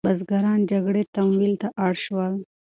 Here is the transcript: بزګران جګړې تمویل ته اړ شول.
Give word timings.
بزګران 0.07 0.59
جګړې 0.71 1.03
تمویل 1.15 1.53
ته 1.61 1.67
اړ 1.85 1.93
شول. 2.03 2.33